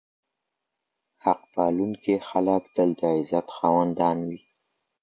[1.23, 4.41] حق پالونکي خلک تل د عزت خاوندان وي.